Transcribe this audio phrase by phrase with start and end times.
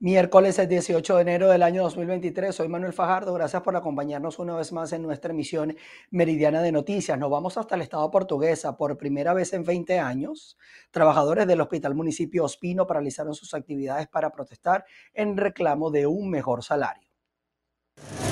[0.00, 2.54] Miércoles 18 de enero del año 2023.
[2.54, 3.34] Soy Manuel Fajardo.
[3.34, 5.76] Gracias por acompañarnos una vez más en nuestra emisión
[6.12, 7.18] meridiana de noticias.
[7.18, 8.76] Nos vamos hasta el Estado portuguesa.
[8.76, 10.56] Por primera vez en 20 años,
[10.92, 14.84] trabajadores del Hospital Municipio Ospino paralizaron sus actividades para protestar
[15.14, 17.08] en reclamo de un mejor salario.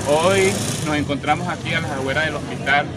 [0.07, 0.53] Hoy
[0.85, 2.87] nos encontramos aquí a las afueras del hospital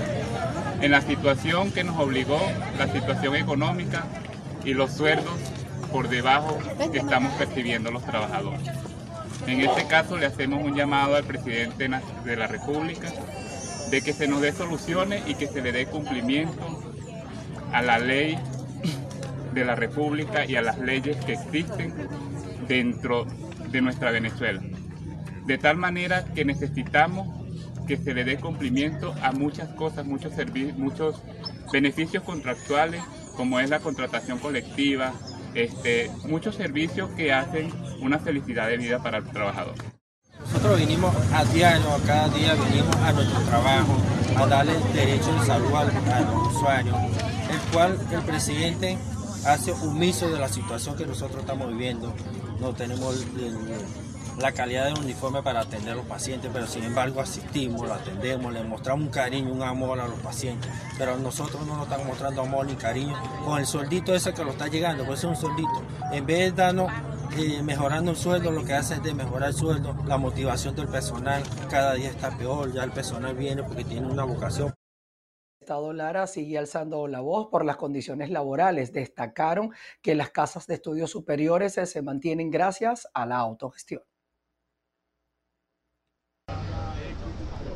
[0.81, 2.39] en la situación que nos obligó,
[2.79, 4.05] la situación económica
[4.65, 5.60] y los sueldos
[5.93, 6.59] por debajo
[6.93, 8.63] que estamos percibiendo los trabajadores.
[9.47, 11.89] En este caso le hacemos un llamado al presidente
[12.25, 13.09] de la República
[13.91, 16.61] de que se nos dé soluciones y que se le dé cumplimiento
[17.73, 18.39] a la ley
[19.53, 21.93] de la República y a las leyes que existen
[22.69, 23.27] dentro
[23.71, 24.63] de nuestra Venezuela.
[25.47, 27.29] De tal manera que necesitamos
[27.89, 30.33] que se le dé cumplimiento a muchas cosas, muchos,
[30.77, 31.21] muchos
[31.73, 33.03] beneficios contractuales,
[33.37, 35.13] como es la contratación colectiva,
[35.55, 39.75] este, muchos servicios que hacen una felicidad de vida para el trabajador.
[40.41, 43.97] Nosotros vinimos a diario, a cada día venimos a nuestro trabajo,
[44.37, 48.99] a darle derecho de salud a, los usuarios, el cual el presidente
[49.47, 52.15] hace omiso de la situación que nosotros estamos viviendo.
[52.59, 53.25] No tenemos
[54.39, 58.53] la calidad del uniforme para atender a los pacientes, pero sin embargo asistimos, lo atendemos,
[58.53, 62.43] le mostramos un cariño, un amor a los pacientes, pero nosotros no nos estamos mostrando
[62.43, 63.15] amor ni cariño
[63.45, 65.83] con el sueldito ese que lo está llegando, pues es un sueldito.
[66.13, 66.91] En vez de darnos
[67.39, 70.89] eh, mejorando el sueldo, lo que hace es de mejorar el sueldo, la motivación del
[70.89, 74.75] personal cada día está peor, ya el personal viene porque tiene una vocación.
[75.61, 78.93] Estado Lara sigue alzando la voz por las condiciones laborales.
[78.93, 84.03] Destacaron que las casas de estudios superiores se mantienen gracias a la autogestión.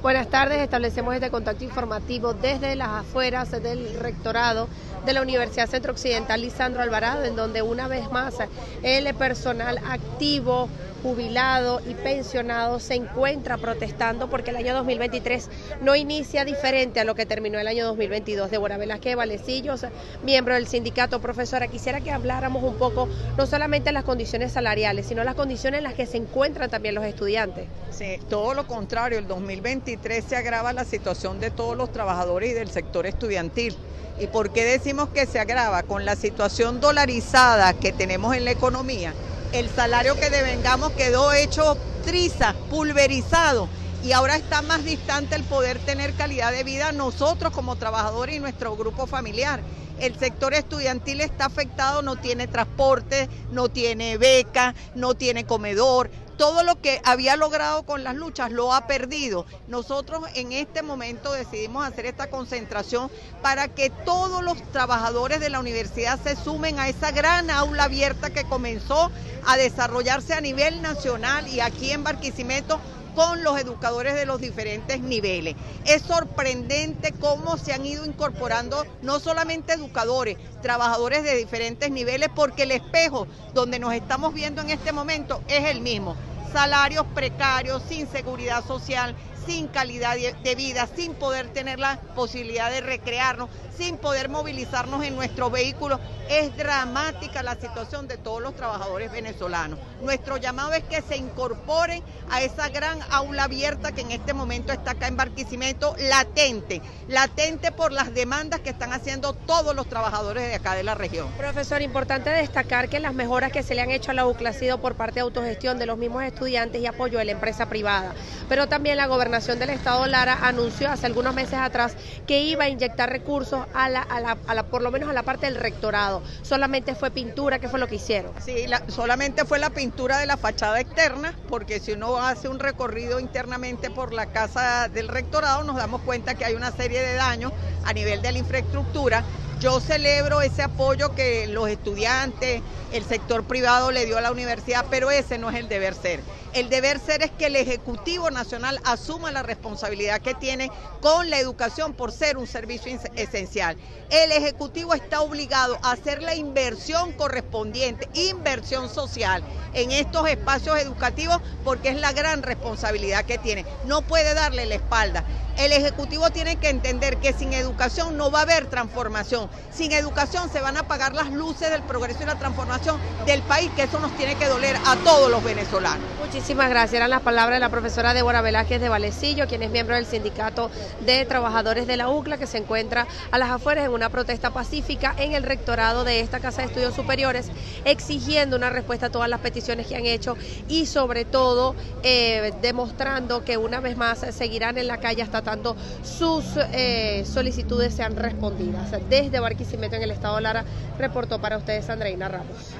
[0.05, 4.69] Buenas tardes, establecemos este contacto informativo desde las afueras del rectorado
[5.06, 8.34] de la Universidad Centro Occidental Lisandro Alvarado, en donde una vez más
[8.82, 10.69] el personal activo
[11.02, 15.50] jubilado y pensionado se encuentra protestando porque el año 2023
[15.82, 18.50] no inicia diferente a lo que terminó el año 2022.
[18.50, 19.84] Débora Velázquez Valecillos,
[20.22, 25.25] miembro del sindicato, profesora, quisiera que habláramos un poco no solamente las condiciones salariales, sino
[25.25, 27.66] las condiciones en las que se encuentran también los estudiantes.
[27.91, 32.55] Sí, todo lo contrario, el 2023 se agrava la situación de todos los trabajadores y
[32.55, 33.77] del sector estudiantil.
[34.21, 35.82] ¿Y por qué decimos que se agrava?
[35.82, 39.12] Con la situación dolarizada que tenemos en la economía
[39.54, 43.69] el salario que devengamos quedó hecho triza, pulverizado
[44.03, 48.41] y ahora está más distante el poder tener calidad de vida nosotros como trabajadores y
[48.41, 49.60] nuestro grupo familiar.
[50.00, 56.62] El sector estudiantil está afectado, no tiene transporte, no tiene beca, no tiene comedor, todo
[56.62, 59.47] lo que había logrado con las luchas lo ha perdido.
[59.69, 63.11] Nosotros en este momento decidimos hacer esta concentración
[63.43, 68.31] para que todos los trabajadores de la universidad se sumen a esa gran aula abierta
[68.31, 69.11] que comenzó
[69.47, 72.81] a desarrollarse a nivel nacional y aquí en Barquisimeto
[73.14, 75.54] con los educadores de los diferentes niveles.
[75.84, 82.64] Es sorprendente cómo se han ido incorporando no solamente educadores, trabajadores de diferentes niveles, porque
[82.64, 86.16] el espejo donde nos estamos viendo en este momento es el mismo.
[86.53, 89.14] Salarios precarios, sin seguridad social,
[89.47, 95.16] sin calidad de vida, sin poder tener la posibilidad de recrearnos, sin poder movilizarnos en
[95.16, 96.00] nuestro vehículo.
[96.28, 99.78] Es dramática la situación de todos los trabajadores venezolanos.
[100.00, 104.72] Nuestro llamado es que se incorporen a esa gran aula abierta que en este momento
[104.72, 110.49] está acá en Barquisimeto, latente, latente por las demandas que están haciendo todos los trabajadores
[110.49, 111.28] de acá de la región.
[111.37, 114.54] Profesor, importante destacar que las mejoras que se le han hecho a la UCLA ha
[114.54, 118.15] sido por parte de autogestión de los mismos estudiantes y apoyo de la empresa privada.
[118.49, 122.69] Pero también la gobernación del Estado Lara anunció hace algunos meses atrás que iba a
[122.69, 126.22] inyectar recursos a la, a la, por lo menos a la parte del rectorado.
[126.43, 128.33] Solamente fue pintura, ¿qué fue lo que hicieron?
[128.41, 133.19] Sí, solamente fue la pintura de la fachada externa, porque si uno hace un recorrido
[133.19, 137.53] internamente por la casa del rectorado, nos damos cuenta que hay una serie de daños
[137.84, 139.25] a nivel de la infraestructura
[139.64, 142.60] yo celebro ese apoyo que los estudiantes,
[142.92, 146.21] el sector privado le dio a la universidad, pero ese no es el deber ser.
[146.53, 151.39] El deber ser es que el Ejecutivo Nacional asuma la responsabilidad que tiene con la
[151.39, 153.78] educación por ser un servicio esencial.
[154.10, 159.42] El Ejecutivo está obligado a hacer la inversión correspondiente, inversión social
[159.72, 163.65] en estos espacios educativos porque es la gran responsabilidad que tiene.
[163.86, 165.24] No puede darle la espalda.
[165.59, 169.48] El Ejecutivo tiene que entender que sin educación no va a haber transformación.
[169.72, 173.71] Sin educación se van a apagar las luces del progreso y la transformación del país,
[173.77, 176.04] que eso nos tiene que doler a todos los venezolanos.
[176.18, 176.95] Muchísimas gracias.
[176.95, 180.71] Eran las palabras de la profesora Débora Velázquez de Valecillo, quien es miembro del Sindicato
[181.01, 185.15] de Trabajadores de la UCLA, que se encuentra a las afueras en una protesta pacífica
[185.18, 187.47] en el rectorado de esta Casa de Estudios Superiores,
[187.84, 190.36] exigiendo una respuesta a todas las peticiones que han hecho
[190.68, 195.76] y sobre todo eh, demostrando que una vez más seguirán en la calle hasta tanto
[196.02, 198.91] sus eh, solicitudes sean respondidas.
[199.08, 200.64] Desde Barquisimeto en el estado Lara
[200.98, 202.74] reportó para ustedes Andreina Ramos.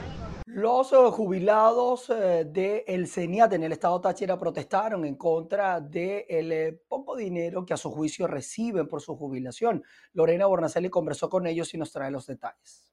[0.47, 6.81] Los eh, jubilados del de CENIAT en el estado Táchira protestaron en contra del de
[6.89, 9.83] poco dinero que a su juicio reciben por su jubilación.
[10.13, 12.84] Lorena Bornacelli conversó con ellos y nos trae los detalles.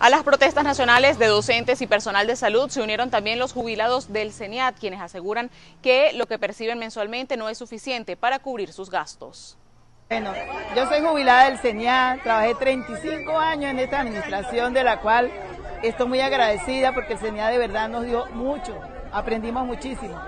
[0.00, 4.10] A las protestas nacionales de docentes y personal de salud se unieron también los jubilados
[4.10, 5.50] del CENIAT, quienes aseguran
[5.82, 9.58] que lo que perciben mensualmente no es suficiente para cubrir sus gastos.
[10.08, 10.32] Bueno,
[10.74, 15.30] yo soy jubilada del CENIAT, trabajé 35 años en esta administración de la cual
[15.82, 18.80] estoy muy agradecida porque el CENIAT de verdad nos dio mucho,
[19.12, 20.18] aprendimos muchísimo.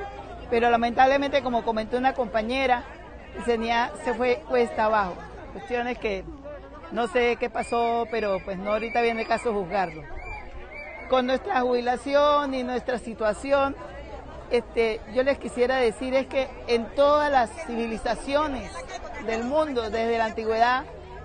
[0.51, 2.85] Pero lamentablemente, como comentó una compañera,
[3.39, 5.15] el CENIAT se fue cuesta abajo.
[5.55, 6.25] Cuestiones que
[6.93, 10.03] no sé qué pasó, pero pues no ahorita viene el caso juzgarlo.
[11.09, 13.75] Con nuestra jubilación y nuestra situación,
[14.51, 18.71] este, yo les quisiera decir es que en todas las civilizaciones
[19.27, 20.85] del mundo, desde la antigüedad,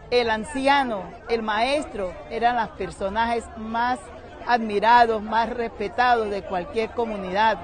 [0.10, 4.00] el anciano, el maestro, eran los personajes más
[4.46, 7.58] admirados, más respetados de cualquier comunidad.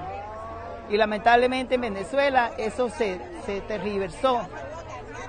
[0.90, 4.46] Y lamentablemente en Venezuela eso se, se tergiversó.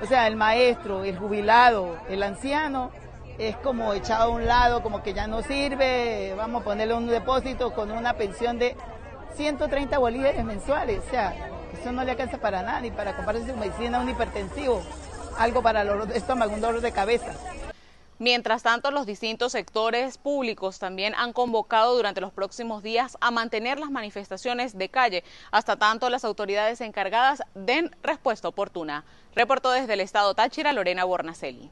[0.01, 2.91] O sea, el maestro, el jubilado, el anciano,
[3.37, 7.07] es como echado a un lado, como que ya no sirve, vamos a ponerle un
[7.07, 8.75] depósito con una pensión de
[9.35, 11.01] 130 bolívares mensuales.
[11.05, 11.33] O sea,
[11.79, 14.81] eso no le alcanza para nada, ni para comprarse su medicina, un hipertensivo,
[15.37, 17.31] algo para el un dolor de cabeza.
[18.17, 23.77] Mientras tanto, los distintos sectores públicos también han convocado durante los próximos días a mantener
[23.77, 29.03] las manifestaciones de calle, hasta tanto las autoridades encargadas den respuesta oportuna.
[29.35, 31.69] Reportó desde el estado Táchira Lorena Bornacelli.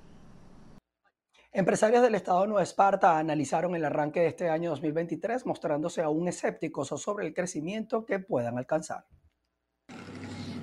[1.54, 6.90] Empresarios del estado Nueva Esparta analizaron el arranque de este año 2023 mostrándose aún escépticos
[6.90, 9.06] sobre el crecimiento que puedan alcanzar.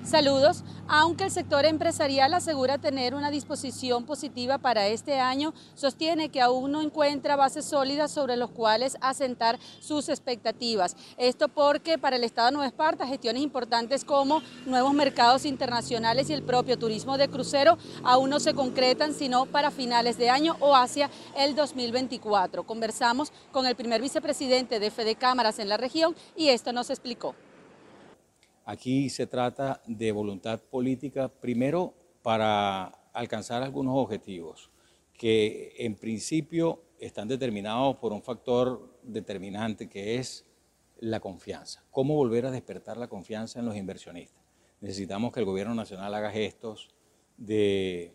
[0.03, 0.63] Saludos.
[0.87, 6.71] Aunque el sector empresarial asegura tener una disposición positiva para este año, sostiene que aún
[6.71, 10.97] no encuentra bases sólidas sobre los cuales asentar sus expectativas.
[11.17, 16.33] Esto porque para el Estado de Nueva Esparta gestiones importantes como nuevos mercados internacionales y
[16.33, 20.75] el propio turismo de crucero aún no se concretan sino para finales de año o
[20.75, 22.63] hacia el 2024.
[22.63, 27.35] Conversamos con el primer vicepresidente de Fede Cámaras en la región y esto nos explicó.
[28.65, 34.69] Aquí se trata de voluntad política, primero para alcanzar algunos objetivos
[35.13, 40.45] que en principio están determinados por un factor determinante que es
[40.99, 41.83] la confianza.
[41.91, 44.43] ¿Cómo volver a despertar la confianza en los inversionistas?
[44.79, 46.89] Necesitamos que el gobierno nacional haga gestos
[47.37, 48.13] de,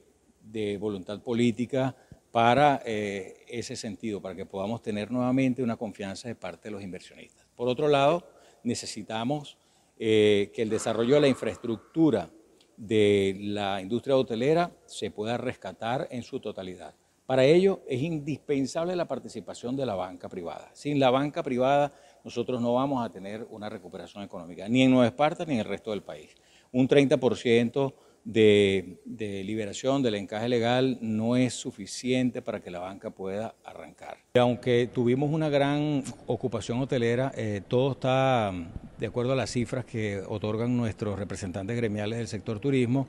[0.81, 1.97] voluntad política
[2.31, 6.83] para eh, ese sentido, para que podamos tener nuevamente una confianza de parte de los
[6.83, 7.47] inversionistas.
[7.57, 8.27] Por otro lado,
[8.63, 9.59] necesitamos
[9.99, 12.31] eh, que el desarrollo de la infraestructura
[12.77, 16.95] de la industria hotelera se pueda rescatar en su totalidad.
[17.27, 20.71] Para ello es indispensable la participación de la banca privada.
[20.75, 21.93] Sin la banca privada
[22.25, 25.65] nosotros no vamos a tener una recuperación económica, ni en Nueva Esparta ni en el
[25.65, 26.35] resto del país.
[26.71, 27.95] Un 30%
[28.27, 34.19] de, liberación del encaje legal no es suficiente para que la banca pueda arrancar.
[34.35, 38.53] Aunque tuvimos una gran ocupación hotelera, eh, todo está
[38.99, 43.07] de acuerdo a las cifras que otorgan nuestros representantes gremiales del sector turismo.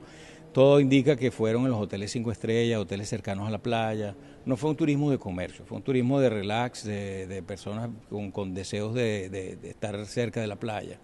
[0.52, 4.14] Todo indica que fueron en los hoteles cinco estrellas, hoteles cercanos a la playa.
[4.46, 7.90] No fue un turismo de comercio, fue un turismo de relax, de, personas
[8.32, 10.98] con, deseos de estar cerca de la playa.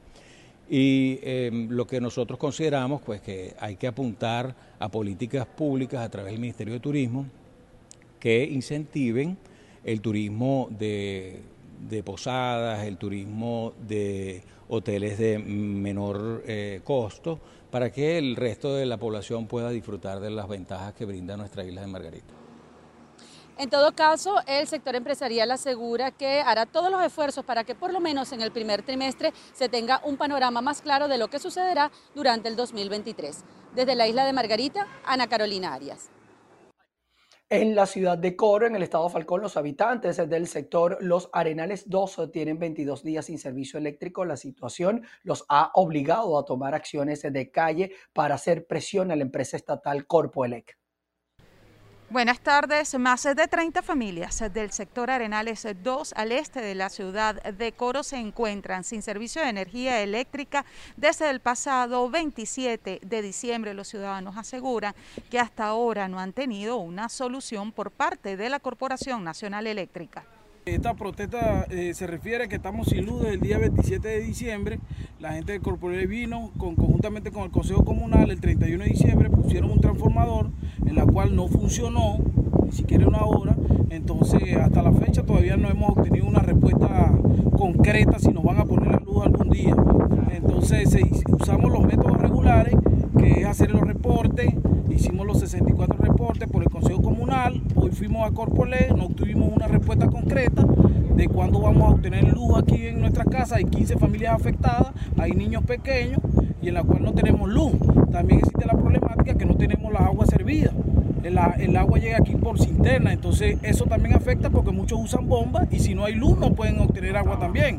[0.69, 6.11] Y em, lo que nosotros consideramos, pues que hay que apuntar a políticas públicas a
[6.11, 7.27] través del Ministerio de Turismo
[8.19, 9.37] que incentiven
[9.85, 11.43] el turismo de,
[12.03, 17.39] posadas, el turismo de hoteles de menor eh, costo,
[17.71, 21.65] para que el resto de la población pueda disfrutar de las ventajas que brinda nuestra
[21.65, 22.44] isla de Margarita.
[23.57, 27.93] En todo caso, el sector empresarial asegura que hará todos los esfuerzos para que por
[27.93, 31.39] lo menos en el primer trimestre se tenga un panorama más claro de lo que
[31.39, 33.45] sucederá durante el 2023.
[33.77, 36.11] Desde la isla de Margarita, Ana Carolina Arias.
[37.49, 41.89] En la ciudad de Coro, en el estado Falcón, los habitantes del sector Los Arenales
[41.89, 44.25] 2 tienen 22 días sin servicio eléctrico.
[44.25, 49.23] La situación los ha obligado a tomar acciones de calle para hacer presión a la
[49.23, 50.77] empresa estatal Corpoelec.
[52.15, 52.97] Buenas tardes.
[52.97, 58.05] Más de 30 familias del sector Arenales 2 al este de la ciudad de Coro
[58.05, 60.65] se encuentran sin servicio de energía eléctrica
[60.97, 63.75] desde el pasado 27 de diciembre.
[63.75, 64.95] Los ciudadanos aseguran
[65.29, 70.25] que hasta ahora no han tenido una solución por parte de la Corporación Nacional Eléctrica.
[70.67, 74.21] Esta protesta eh, se refiere a que estamos sin luz desde el día 27 de
[74.21, 74.79] diciembre.
[75.21, 79.29] La gente del Corporel vino con, conjuntamente con el Consejo Comunal el 31 de diciembre,
[79.29, 80.49] pusieron un transformador
[80.87, 82.17] en la cual no funcionó,
[82.65, 83.55] ni siquiera una hora.
[83.91, 87.13] Entonces, hasta la fecha todavía no hemos obtenido una respuesta
[87.59, 89.77] concreta si nos van a poner la luz algún día.
[90.33, 90.97] Entonces,
[91.29, 92.75] usamos los métodos regulares,
[93.25, 94.53] es hacer los reportes.
[94.91, 97.63] Hicimos los 64 reportes por el Consejo Comunal.
[97.75, 100.65] Hoy fuimos a Corpolé, no obtuvimos una respuesta concreta
[101.17, 103.57] de cuándo vamos a obtener luz aquí en nuestra casa.
[103.57, 106.21] Hay 15 familias afectadas, hay niños pequeños
[106.63, 107.73] y en la cual no tenemos luz.
[108.13, 110.73] También existe la problemática que no tenemos la agua servida.
[111.25, 115.81] El, agua llega aquí por cisterna, entonces eso también afecta porque muchos usan bombas y
[115.81, 117.79] si no hay luz no pueden obtener agua también.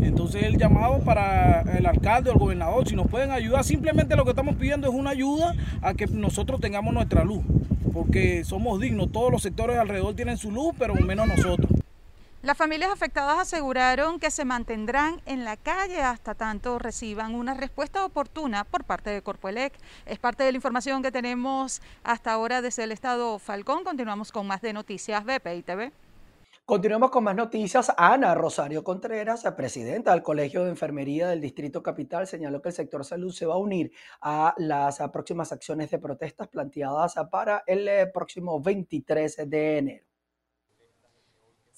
[0.00, 4.24] Entonces el llamado para el alcalde o el gobernador, si nos pueden ayudar, simplemente lo
[4.24, 7.44] que estamos pidiendo es una ayuda a que nosotros tengamos nuestra luz,
[7.92, 11.79] porque somos dignos, todos los sectores alrededor tienen su luz, pero menos nosotros.
[12.42, 18.02] Las familias afectadas aseguraron que se mantendrán en la calle hasta tanto reciban una respuesta
[18.02, 19.74] oportuna por parte de Corpoelec.
[20.06, 23.84] Es parte de la información que tenemos hasta ahora desde el estado Falcón.
[23.84, 25.92] Continuamos con más de noticias BPI TV.
[26.64, 27.92] Continuamos con más noticias.
[27.94, 33.04] Ana Rosario Contreras, presidenta del Colegio de Enfermería del Distrito Capital, señaló que el sector
[33.04, 33.92] salud se va a unir
[34.22, 40.09] a las próximas acciones de protestas planteadas para el eh, próximo 23 de enero.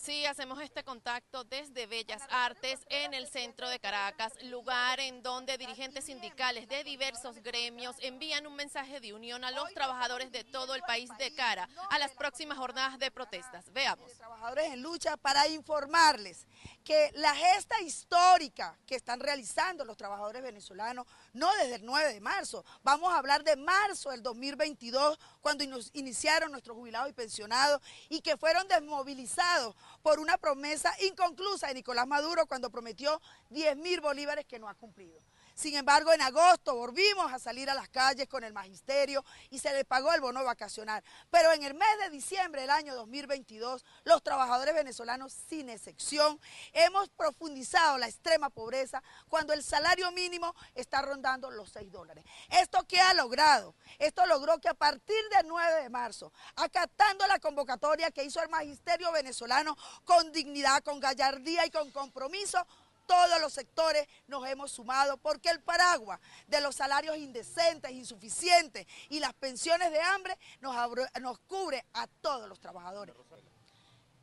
[0.03, 5.57] Sí, hacemos este contacto desde Bellas Artes en el centro de Caracas, lugar en donde
[5.57, 10.75] dirigentes sindicales de diversos gremios envían un mensaje de unión a los trabajadores de todo
[10.75, 13.73] el país de cara a las próximas jornadas de protestas.
[13.73, 14.13] Veamos.
[14.15, 16.49] Trabajadores en lucha para informarles
[16.83, 22.21] que la gesta histórica que están realizando los trabajadores venezolanos, no desde el 9 de
[22.21, 28.21] marzo, vamos a hablar de marzo del 2022, cuando iniciaron nuestros jubilados y pensionados y
[28.21, 34.45] que fueron desmovilizados por una promesa inconclusa de Nicolás Maduro cuando prometió 10 mil bolívares
[34.47, 35.19] que no ha cumplido.
[35.55, 39.73] Sin embargo, en agosto volvimos a salir a las calles con el magisterio y se
[39.73, 41.03] le pagó el bono vacacional.
[41.31, 46.41] Pero en el mes de diciembre del año 2022, los trabajadores venezolanos, sin excepción,
[46.73, 52.25] hemos profundizado la extrema pobreza cuando el salario mínimo está rondando los 6 dólares.
[52.51, 53.75] ¿Esto qué ha logrado?
[53.99, 58.49] Esto logró que a partir del 9 de marzo, acatando la convocatoria que hizo el
[58.49, 62.67] magisterio venezolano con dignidad, con gallardía y con compromiso,
[63.07, 69.21] todos los sectores nos hemos sumado porque el paraguas de los salarios indecentes, insuficientes y
[69.21, 73.15] las pensiones de hambre nos, cubre a todos los trabajadores.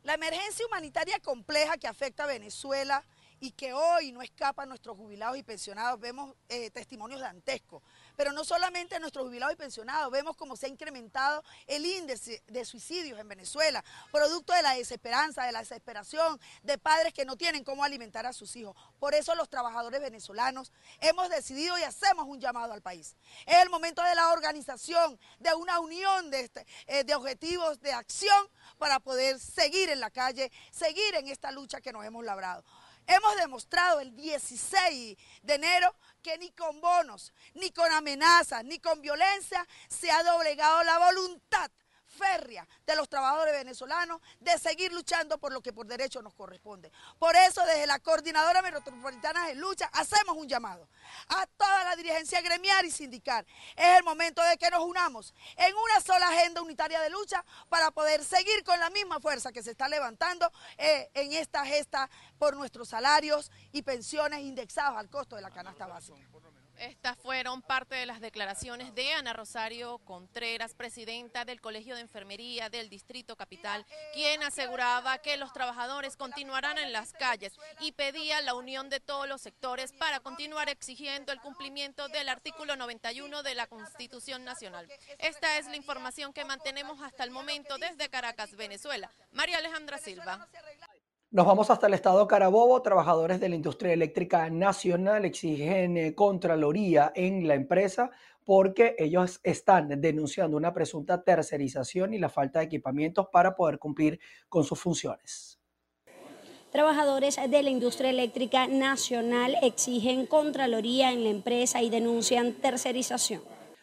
[0.02, 3.04] La emergencia humanitaria compleja que afecta a Venezuela
[3.38, 7.82] y que hoy no escapa a nuestros jubilados y pensionados, vemos eh, testimonios dantescos.
[8.20, 12.66] Pero no solamente nuestros jubilados y pensionados, vemos cómo se ha incrementado el índice de
[12.66, 17.64] suicidios en Venezuela, producto de la desesperanza, de la desesperación de padres que no tienen
[17.64, 18.76] cómo alimentar a sus hijos.
[18.98, 23.16] Por eso los trabajadores venezolanos hemos decidido y hacemos un llamado al país.
[23.46, 27.94] Es el momento de la organización, de una unión de, este, eh, de objetivos de
[27.94, 28.46] acción
[28.76, 32.66] para poder seguir en la calle, seguir en esta lucha que nos hemos labrado.
[33.10, 39.02] Hemos demostrado el 16 de enero que ni con bonos, ni con amenazas, ni con
[39.02, 41.72] violencia se ha doblegado la voluntad
[42.10, 46.90] férrea de los trabajadores venezolanos de seguir luchando por lo que por derecho nos corresponde.
[47.18, 50.88] Por eso desde la Coordinadora Metropolitana de Lucha hacemos un llamado
[51.28, 53.46] a toda la dirigencia gremial y sindical.
[53.76, 57.90] Es el momento de que nos unamos en una sola agenda unitaria de lucha para
[57.90, 62.56] poder seguir con la misma fuerza que se está levantando eh, en esta gesta por
[62.56, 66.18] nuestros salarios y pensiones indexados al costo de la canasta básica.
[66.80, 72.70] Estas fueron parte de las declaraciones de Ana Rosario Contreras, presidenta del Colegio de Enfermería
[72.70, 73.84] del Distrito Capital,
[74.14, 79.28] quien aseguraba que los trabajadores continuarán en las calles y pedía la unión de todos
[79.28, 84.90] los sectores para continuar exigiendo el cumplimiento del artículo 91 de la Constitución Nacional.
[85.18, 89.10] Esta es la información que mantenemos hasta el momento desde Caracas, Venezuela.
[89.32, 90.48] María Alejandra Silva.
[91.32, 92.82] Nos vamos hasta el estado Carabobo.
[92.82, 98.10] Trabajadores de la industria eléctrica nacional exigen eh, contraloría en la empresa
[98.44, 104.18] porque ellos están denunciando una presunta tercerización y la falta de equipamientos para poder cumplir
[104.48, 105.60] con sus funciones.
[106.72, 113.42] Trabajadores de la industria eléctrica nacional exigen contraloría en la empresa y denuncian tercerización.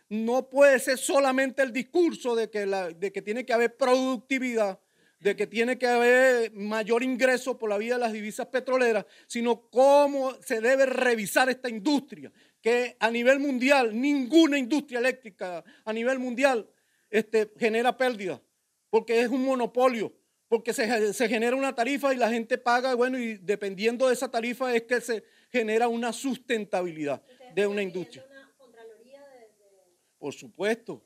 [0.09, 4.79] no puede ser solamente el discurso de que, de que tiene que haber productividad,
[5.19, 9.69] de que tiene que haber mayor ingreso por la vía de las divisas petroleras, sino
[9.69, 12.31] cómo se debe revisar esta industria,
[12.61, 16.69] que a nivel mundial, ninguna industria eléctrica a nivel mundial
[17.09, 18.41] este, genera pérdida,
[18.89, 20.13] porque es un monopolio,
[20.47, 24.29] porque se, se genera una tarifa y la gente paga, bueno, y dependiendo de esa
[24.29, 27.23] tarifa es que se genera una sustentabilidad
[27.55, 28.25] de una industria.
[30.19, 31.01] Por supuesto.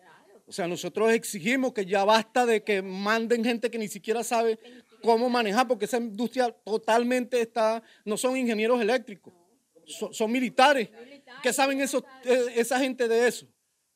[0.47, 4.59] O sea, nosotros exigimos que ya basta de que manden gente que ni siquiera sabe
[5.01, 9.33] cómo manejar, porque esa industria totalmente está, no son ingenieros eléctricos,
[9.85, 10.89] son, militares.
[11.41, 13.47] ¿Qué saben eso, eh, esa gente de eso?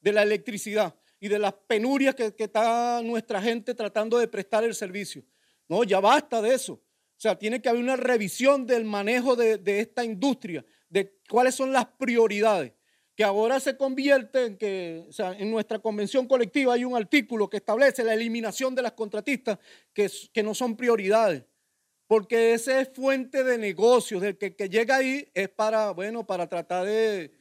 [0.01, 4.75] De la electricidad y de las penurias que, está nuestra gente tratando de prestar el
[4.75, 5.23] servicio.
[5.67, 6.73] No, ya basta de eso.
[6.73, 11.55] O sea, tiene que haber una revisión del manejo de, de esta industria, de cuáles
[11.55, 12.73] son las prioridades
[13.15, 17.49] que ahora se convierte en que, o sea, en nuestra convención colectiva hay un artículo
[17.49, 19.57] que establece la eliminación de las contratistas
[19.93, 21.43] que, que no son prioridades,
[22.07, 26.47] porque ese es fuente de negocios, del que, que llega ahí es para, bueno, para
[26.47, 27.31] tratar de,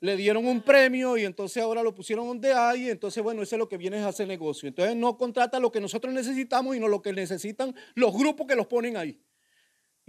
[0.00, 3.56] le dieron un premio y entonces ahora lo pusieron donde hay, y entonces bueno, eso
[3.56, 4.68] es lo que viene a hacer negocio.
[4.68, 8.54] Entonces no contrata lo que nosotros necesitamos y no lo que necesitan los grupos que
[8.54, 9.18] los ponen ahí.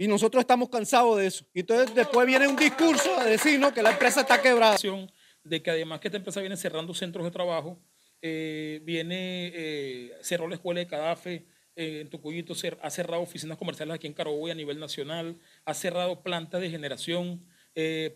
[0.00, 1.44] Y nosotros estamos cansados de eso.
[1.52, 4.78] Y entonces después viene un discurso a decirnos que la empresa está quebrada.
[5.44, 7.78] De que además que esta empresa viene cerrando centros de trabajo,
[8.22, 11.44] eh, viene, eh, cerró la escuela de Cadafe
[11.76, 16.22] eh, en Tucuyito, ha cerrado oficinas comerciales aquí en Carabobo a nivel nacional, ha cerrado
[16.22, 17.46] plantas de generación,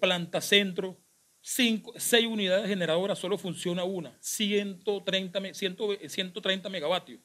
[0.00, 0.98] planta centro,
[1.42, 7.20] cinco, seis unidades generadoras, solo funciona una, 130, 130 megavatios.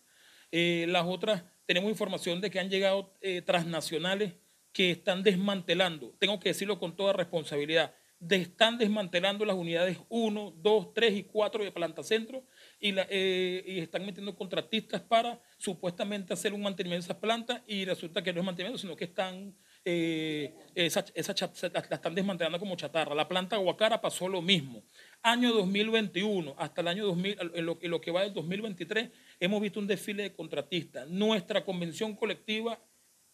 [0.51, 4.33] las otras, tenemos información de que han llegado transnacionales
[4.73, 7.93] que están desmantelando, tengo que decirlo con toda responsabilidad,
[8.29, 12.43] están desmantelando las unidades 1, 2, 3 y 4 de Planta Centro
[12.79, 17.85] y, eh, y, están metiendo contratistas para supuestamente hacer un mantenimiento de esas plantas y
[17.85, 21.33] resulta que no es mantenimiento, sino que están, eh, esa, esa
[21.73, 23.15] la están desmantelando como chatarra.
[23.15, 24.83] La planta Guacara pasó lo mismo.
[25.21, 29.09] Año 2021 hasta el año 2000, en en lo que va del 2023,
[29.39, 31.07] hemos visto un desfile de contratistas.
[31.07, 32.79] Nuestra convención colectiva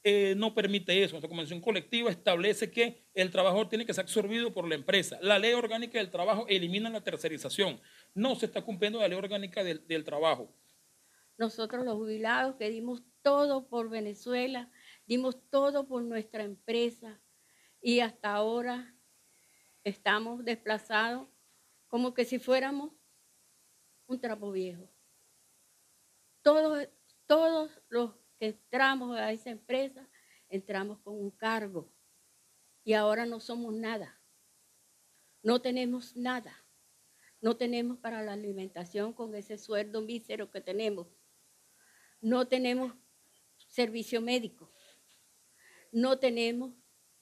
[0.07, 1.13] eh, no permite eso.
[1.13, 5.17] Nuestra convención colectiva establece que el trabajador tiene que ser absorbido por la empresa.
[5.19, 7.81] La ley orgánica del trabajo elimina la tercerización.
[8.13, 10.53] No se está cumpliendo la ley orgánica del, trabajo.
[11.39, 14.69] Nosotros los jubilados que dimos todo por Venezuela,
[15.07, 17.19] dimos todo por nuestra empresa
[17.81, 18.95] y hasta ahora
[19.83, 21.27] estamos desplazados
[21.87, 22.91] como que si fuéramos
[24.05, 24.87] un trapo viejo.
[26.43, 26.87] Todos,
[27.25, 30.07] todos los que entramos a esa empresa,
[30.49, 31.91] entramos con un cargo
[32.83, 34.19] y ahora no somos nada.
[35.41, 36.63] No tenemos nada.
[37.41, 41.07] No tenemos para la alimentación con ese sueldo mísero que tenemos.
[42.21, 42.93] No tenemos
[43.67, 44.71] servicio médico.
[45.91, 46.73] No tenemos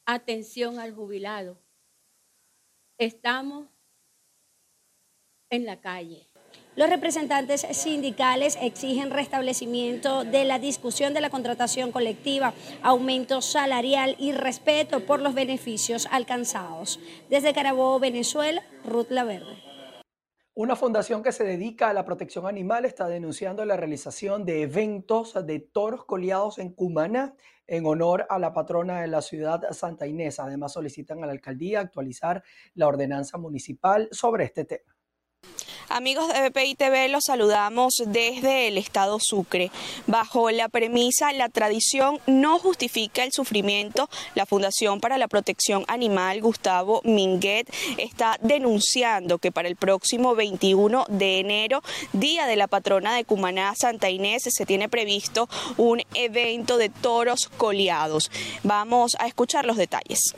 [0.05, 1.61] atención al jubilado.
[2.97, 3.67] Estamos
[5.49, 6.32] en la calle.
[6.75, 14.31] Los representantes sindicales exigen restablecimiento de la discusión de la contratación colectiva, aumento salarial y
[14.31, 16.99] respeto por los beneficios alcanzados.
[17.29, 19.55] Desde Carabobo, Venezuela, Ruth Laverde.
[20.55, 25.33] Una fundación que se dedica a la protección animal está denunciando la realización de eventos
[25.45, 27.35] de toros coleados en Cumaná
[27.67, 30.39] en honor a la patrona de la ciudad Santa Inés.
[30.39, 34.93] Además solicitan a la alcaldía actualizar la ordenanza municipal sobre este tema.
[35.95, 39.69] Amigos de BPI TV, los saludamos desde el estado Sucre.
[40.07, 46.41] Bajo la premisa La tradición no justifica el sufrimiento, la Fundación para la Protección Animal
[46.41, 53.15] Gustavo Minguet está denunciando que para el próximo 21 de enero, día de la patrona
[53.15, 58.31] de Cumaná, Santa Inés, se tiene previsto un evento de toros coleados.
[58.63, 60.33] Vamos a escuchar los detalles.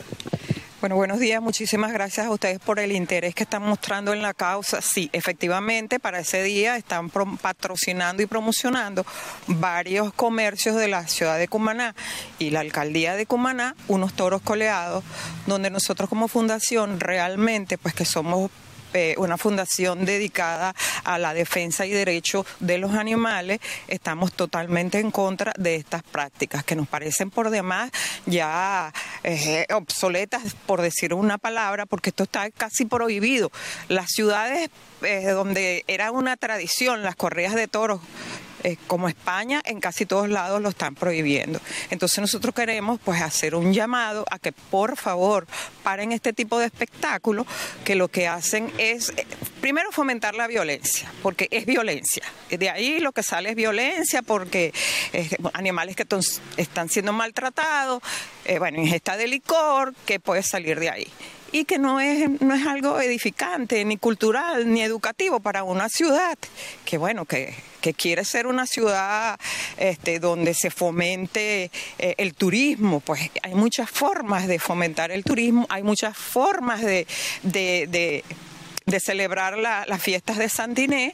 [0.85, 1.41] Bueno, buenos días.
[1.41, 4.83] Muchísimas gracias a ustedes por el interés que están mostrando en la causa.
[4.83, 9.03] Sí, efectivamente, para ese día están patrocinando y promocionando
[9.47, 11.95] varios comercios de la ciudad de Cumaná
[12.37, 15.03] y la alcaldía de Cumaná unos toros coleados,
[15.47, 18.51] donde nosotros como fundación realmente, pues que somos
[18.93, 25.11] eh, una fundación dedicada a la defensa y derecho de los animales, estamos totalmente en
[25.11, 27.91] contra de estas prácticas que nos parecen por demás
[28.25, 28.93] ya
[29.23, 33.51] eh, obsoletas, por decir una palabra, porque esto está casi prohibido.
[33.89, 34.69] Las ciudades
[35.01, 38.01] eh, donde era una tradición, las correas de toros
[38.65, 41.61] eh, como España, en casi todos lados lo están prohibiendo.
[41.91, 45.45] Entonces nosotros queremos pues hacer un llamado a que por favor
[45.83, 47.45] paren este tipo de espectáculos
[47.83, 49.13] que lo que hacen es
[49.65, 52.21] Primero, fomentar la violencia, porque es violencia.
[52.51, 54.71] De ahí lo que sale es violencia, porque
[55.11, 56.05] eh, animales que
[56.57, 58.03] están siendo maltratados,
[58.45, 61.07] eh, bueno, ingesta de licor, que puede salir de ahí
[61.55, 66.37] y que no es, no es algo edificante, ni cultural, ni educativo para una ciudad
[66.83, 67.55] que, bueno, que,
[67.95, 69.39] quiere ser una ciudad
[69.77, 72.99] este, donde se fomente eh, el turismo.
[72.99, 77.07] Pues hay muchas formas de fomentar el turismo, hay muchas formas de,
[77.43, 81.13] de, celebrar las fiestas de San Diné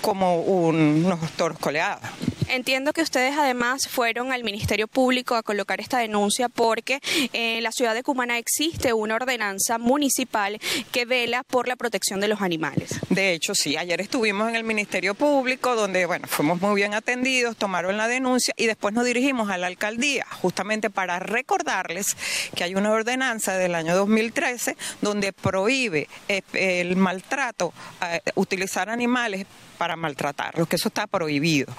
[0.00, 2.08] como unos toros coleados.
[2.52, 7.00] Entiendo que ustedes además fueron al Ministerio Público a colocar esta denuncia porque
[7.32, 10.60] en la ciudad de Cumaná existe una ordenanza municipal
[10.92, 13.00] que vela por la protección de los animales.
[13.08, 17.56] De hecho, sí, ayer estuvimos en el Ministerio Público donde, bueno, fuimos muy bien atendidos,
[17.56, 22.18] tomaron la denuncia y después nos dirigimos a la alcaldía justamente para recordarles
[22.54, 29.46] que hay una ordenanza del año 2013 donde prohíbe eh, el maltrato, eh, utilizar animales
[29.78, 31.72] para maltratarlos, que eso está prohibido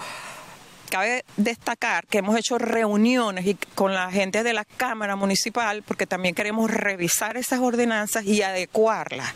[0.93, 6.35] cabe destacar que hemos hecho reuniones con la gente de la Cámara Municipal porque también
[6.35, 9.33] queremos revisar esas ordenanzas y adecuarlas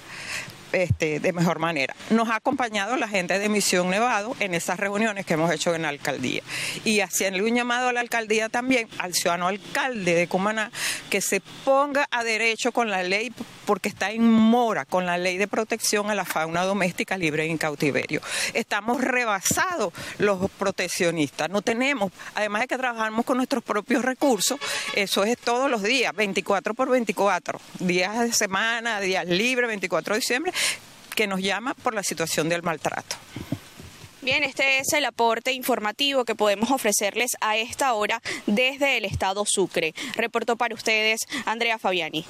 [0.72, 1.96] este, de mejor manera.
[2.10, 5.84] Nos ha acompañado la gente de Misión Nevado en esas reuniones que hemos hecho en
[5.84, 6.42] la alcaldía.
[6.84, 10.72] Y haciendo un llamado a la alcaldía también, al ciudadano alcalde de Cumaná,
[11.10, 13.32] que se ponga a derecho con la ley
[13.68, 17.58] porque está en mora con la ley de protección a la fauna doméstica libre en
[17.58, 18.22] cautiverio.
[18.54, 24.58] Estamos rebasados los proteccionistas, no tenemos, además de que trabajamos con nuestros propios recursos,
[24.96, 30.20] eso es todos los días, 24 por 24, días de semana, días libres, 24 de
[30.22, 30.54] diciembre,
[31.16, 33.16] que nos llama por la situación del maltrato.
[34.22, 39.46] Bien, este es el aporte informativo que podemos ofrecerles a esta hora desde el estado
[39.46, 39.94] Sucre.
[40.16, 42.26] Reportó para ustedes Andrea Fabiani.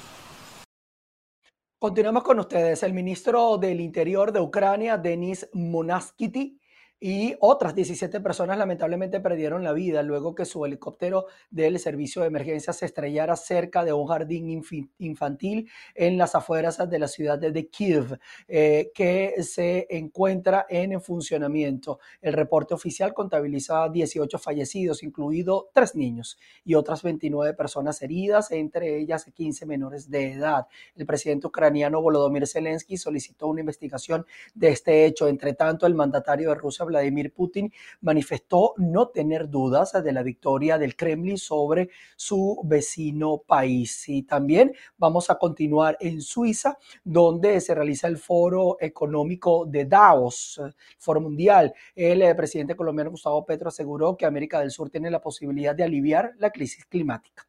[1.80, 2.82] Continuamos con ustedes.
[2.82, 6.57] El ministro del Interior de Ucrania, Denis Monaskity,
[7.00, 12.28] y otras 17 personas lamentablemente perdieron la vida luego que su helicóptero del servicio de
[12.28, 14.62] emergencia se estrellara cerca de un jardín
[14.98, 22.00] infantil en las afueras de la ciudad de Kiev, eh, que se encuentra en funcionamiento.
[22.20, 28.98] El reporte oficial contabiliza 18 fallecidos, incluido tres niños y otras 29 personas heridas, entre
[28.98, 30.66] ellas 15 menores de edad.
[30.96, 35.28] El presidente ucraniano Volodymyr Zelensky solicitó una investigación de este hecho.
[35.28, 40.78] Entre tanto, el mandatario de Rusia Vladimir Putin manifestó no tener dudas de la victoria
[40.78, 44.08] del Kremlin sobre su vecino país.
[44.08, 50.60] Y también vamos a continuar en Suiza, donde se realiza el foro económico de Davos,
[50.98, 51.72] foro mundial.
[51.94, 55.84] El eh, presidente colombiano Gustavo Petro aseguró que América del Sur tiene la posibilidad de
[55.84, 57.46] aliviar la crisis climática.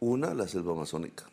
[0.00, 1.26] Una, la selva amazónica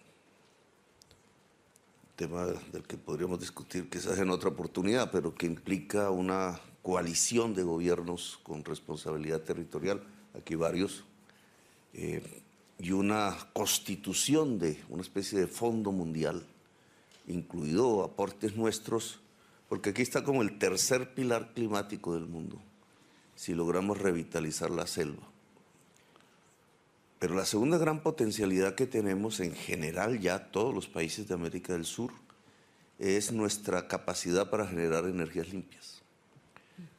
[2.20, 7.64] tema del que podríamos discutir quizás en otra oportunidad, pero que implica una coalición de
[7.64, 10.02] gobiernos con responsabilidad territorial,
[10.38, 11.04] aquí varios,
[11.94, 12.44] eh,
[12.78, 16.46] y una constitución de una especie de fondo mundial,
[17.28, 19.20] incluido aportes nuestros,
[19.68, 22.60] porque aquí está como el tercer pilar climático del mundo,
[23.36, 25.24] si logramos revitalizar la selva.
[27.20, 31.74] Pero la segunda gran potencialidad que tenemos en general ya todos los países de América
[31.74, 32.12] del Sur
[32.98, 35.99] es nuestra capacidad para generar energías limpias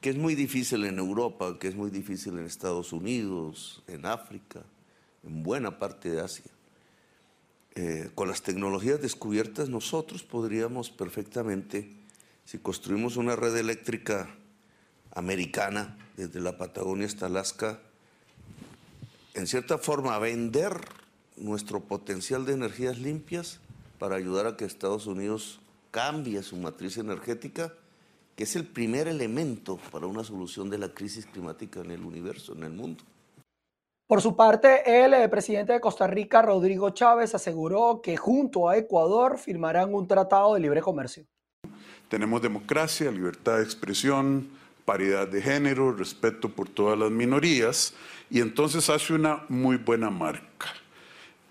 [0.01, 4.63] que es muy difícil en Europa, que es muy difícil en Estados Unidos, en África,
[5.23, 6.51] en buena parte de Asia.
[7.75, 11.93] Eh, con las tecnologías descubiertas nosotros podríamos perfectamente,
[12.45, 14.35] si construimos una red eléctrica
[15.13, 17.81] americana desde la Patagonia hasta Alaska,
[19.35, 20.81] en cierta forma vender
[21.37, 23.61] nuestro potencial de energías limpias
[23.99, 27.75] para ayudar a que Estados Unidos cambie su matriz energética
[28.41, 32.55] que es el primer elemento para una solución de la crisis climática en el universo,
[32.55, 33.05] en el mundo.
[34.07, 38.79] Por su parte, el eh, presidente de Costa Rica, Rodrigo Chávez, aseguró que junto a
[38.79, 41.27] Ecuador firmarán un tratado de libre comercio.
[42.09, 44.49] Tenemos democracia, libertad de expresión,
[44.87, 47.93] paridad de género, respeto por todas las minorías
[48.31, 50.69] y entonces hace una muy buena marca.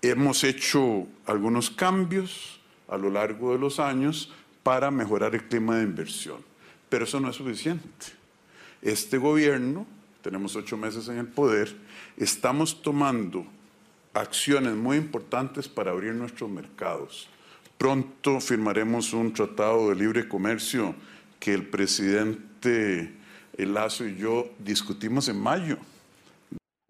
[0.02, 4.32] Hemos hecho algunos cambios a lo largo de los años
[4.64, 6.49] para mejorar el clima de inversión.
[6.90, 7.88] Pero eso no es suficiente.
[8.82, 9.86] Este gobierno,
[10.22, 11.74] tenemos ocho meses en el poder,
[12.18, 13.46] estamos tomando
[14.12, 17.30] acciones muy importantes para abrir nuestros mercados.
[17.78, 20.94] Pronto firmaremos un tratado de libre comercio
[21.38, 23.14] que el presidente
[23.56, 25.78] Lazo y yo discutimos en mayo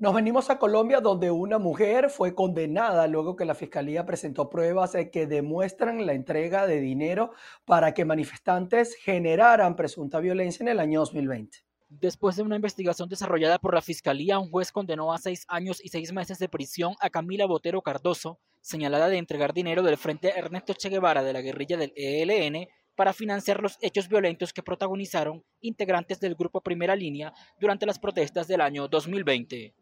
[0.00, 4.96] Nos venimos a Colombia donde una mujer fue condenada luego que la fiscalía presentó pruebas
[5.12, 7.32] que demuestran la entrega de dinero
[7.66, 11.58] para que manifestantes generaran presunta violencia en el año 2020.
[11.90, 15.90] Después de una investigación desarrollada por la Fiscalía, un juez condenó a seis años y
[15.90, 20.72] seis meses de prisión a Camila Botero Cardoso, señalada de entregar dinero del Frente Ernesto
[20.72, 26.20] Che Guevara de la guerrilla del ELN para financiar los hechos violentos que protagonizaron integrantes
[26.20, 29.74] del Grupo Primera Línea durante las protestas del año 2020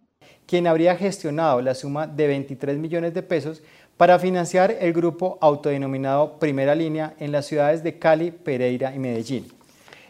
[0.48, 3.62] quien habría gestionado la suma de 23 millones de pesos
[3.98, 9.46] para financiar el grupo autodenominado Primera Línea en las ciudades de Cali, Pereira y Medellín.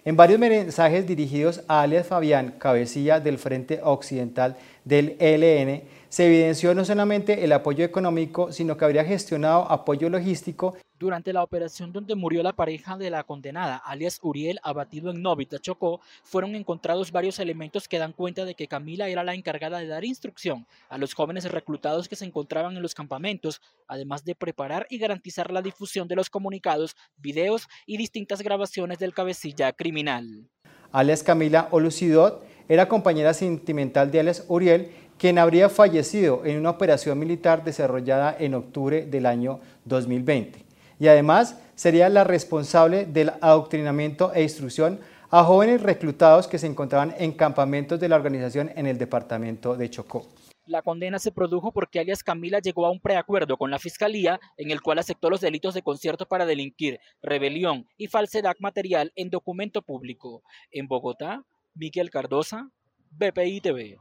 [0.05, 6.75] En varios mensajes dirigidos a alias Fabián, cabecilla del Frente Occidental del ELN, se evidenció
[6.75, 12.17] no solamente el apoyo económico, sino que habría gestionado apoyo logístico durante la operación donde
[12.17, 17.39] murió la pareja de la condenada, alias Uriel, abatido en Novita, Chocó, fueron encontrados varios
[17.39, 21.15] elementos que dan cuenta de que Camila era la encargada de dar instrucción a los
[21.15, 26.09] jóvenes reclutados que se encontraban en los campamentos, además de preparar y garantizar la difusión
[26.09, 30.49] de los comunicados, videos y distintas grabaciones del cabecilla criminal.
[30.91, 37.19] Alias Camila Olucidot era compañera sentimental de alias Uriel, quien habría fallecido en una operación
[37.19, 44.43] militar desarrollada en octubre del año 2020 y además sería la responsable del adoctrinamiento e
[44.43, 45.01] instrucción
[45.31, 49.91] a jóvenes reclutados que se encontraban en campamentos de la organización en el departamento de
[49.91, 50.27] Chocó.
[50.67, 54.71] La condena se produjo porque alias Camila llegó a un preacuerdo con la Fiscalía en
[54.71, 59.81] el cual aceptó los delitos de concierto para delinquir, rebelión y falsedad material en documento
[59.81, 60.43] público.
[60.71, 61.43] En Bogotá,
[61.75, 62.71] Miguel Cardosa,
[63.11, 63.99] BPI TV.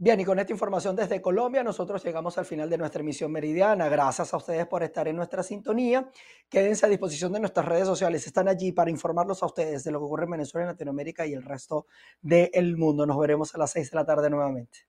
[0.00, 3.88] Bien, y con esta información desde Colombia, nosotros llegamos al final de nuestra emisión meridiana.
[3.88, 6.08] Gracias a ustedes por estar en nuestra sintonía.
[6.48, 8.24] Quédense a disposición de nuestras redes sociales.
[8.24, 11.32] Están allí para informarlos a ustedes de lo que ocurre en Venezuela, en Latinoamérica y
[11.32, 11.86] el resto
[12.20, 13.06] del mundo.
[13.06, 14.87] Nos veremos a las seis de la tarde nuevamente.